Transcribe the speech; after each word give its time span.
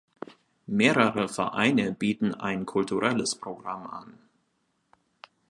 Mehrere 0.65 1.27
Vereine 1.29 1.91
bieten 1.91 2.33
ein 2.33 2.65
kulturelles 2.65 3.35
Programm 3.35 3.85
an. 3.85 4.17